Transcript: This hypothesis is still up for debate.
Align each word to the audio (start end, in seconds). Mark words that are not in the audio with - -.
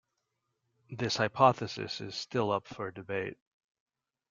This 0.89 1.17
hypothesis 1.17 2.01
is 2.01 2.15
still 2.15 2.51
up 2.51 2.65
for 2.67 2.89
debate. 2.89 3.37